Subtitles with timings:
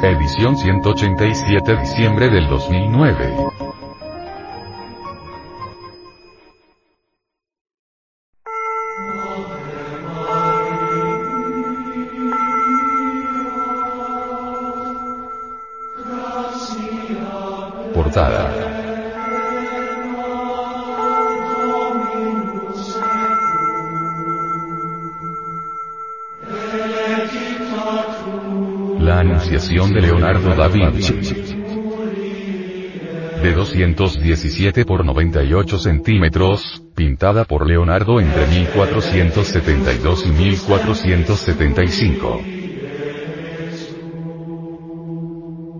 [0.00, 3.36] Edición 187 diciembre del 2009.
[17.92, 18.71] Portada.
[29.12, 31.12] La Anunciación de Leonardo da Vinci.
[33.42, 42.40] De 217 por 98 centímetros, pintada por Leonardo entre 1472 y 1475.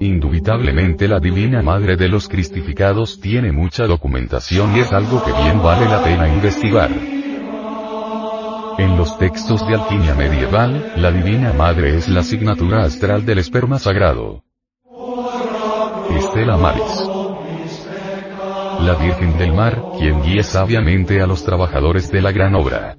[0.00, 5.62] Indubitablemente la Divina Madre de los Cristificados tiene mucha documentación y es algo que bien
[5.62, 6.90] vale la pena investigar.
[8.78, 13.78] En los textos de alquimia medieval, la Divina Madre es la asignatura astral del esperma
[13.78, 14.42] sagrado.
[16.10, 17.08] Estela Maris.
[18.80, 22.96] La Virgen del Mar, quien guía sabiamente a los trabajadores de la gran obra.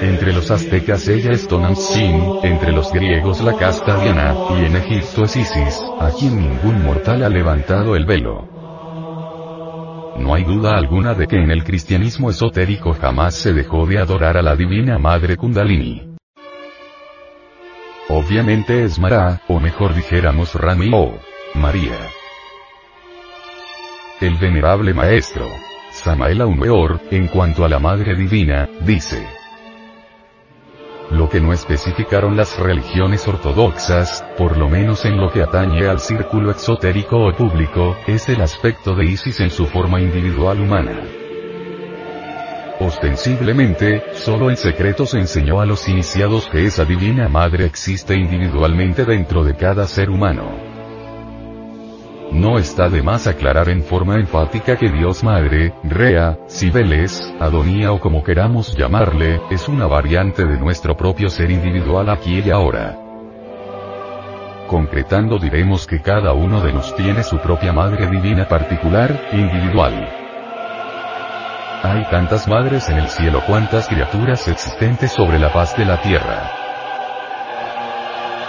[0.00, 5.22] Entre los aztecas ella es Tonantzin, entre los griegos la casta Diana, y en Egipto
[5.22, 8.48] es Isis, a quien ningún mortal ha levantado el velo.
[10.20, 14.36] No hay duda alguna de que en el cristianismo esotérico jamás se dejó de adorar
[14.36, 16.14] a la divina madre Kundalini.
[18.08, 21.18] Obviamente es Mara, o mejor dijéramos Rami o
[21.54, 21.96] María.
[24.20, 25.46] El venerable maestro,
[25.90, 29.39] Samael Aumeor, en cuanto a la Madre Divina, dice.
[31.30, 36.50] Que no especificaron las religiones ortodoxas, por lo menos en lo que atañe al círculo
[36.50, 41.02] exotérico o público, es el aspecto de Isis en su forma individual humana.
[42.80, 49.04] Ostensiblemente, solo en secreto se enseñó a los iniciados que esa divina madre existe individualmente
[49.04, 50.69] dentro de cada ser humano.
[52.32, 58.00] No está de más aclarar en forma enfática que Dios Madre, Rea, Cibeles, Adonía o
[58.00, 62.96] como queramos llamarle, es una variante de nuestro propio ser individual aquí y ahora.
[64.68, 70.08] Concretando diremos que cada uno de nos tiene su propia Madre Divina particular, individual.
[71.82, 76.59] Hay tantas madres en el cielo cuantas criaturas existentes sobre la faz de la tierra.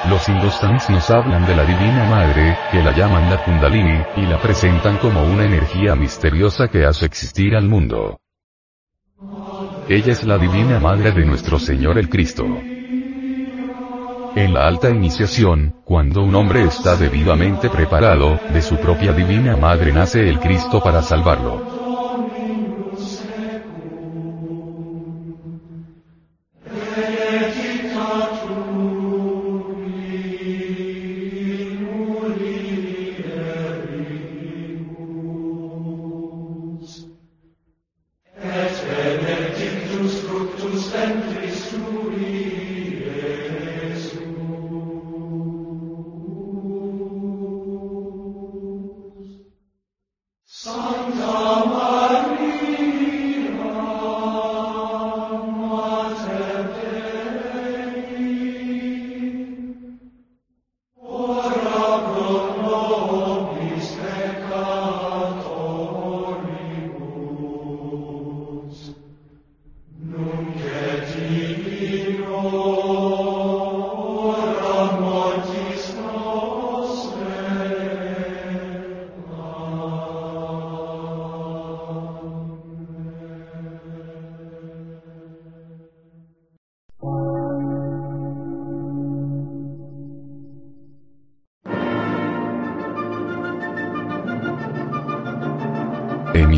[0.10, 4.40] Los hindustanes nos hablan de la Divina Madre, que la llaman la Kundalini, y la
[4.40, 8.20] presentan como una energía misteriosa que hace existir al mundo.
[9.88, 12.46] Ella es la Divina Madre de nuestro Señor el Cristo.
[14.36, 19.94] En la alta iniciación, cuando un hombre está debidamente preparado, de su propia Divina Madre
[19.94, 21.81] nace el Cristo para salvarlo.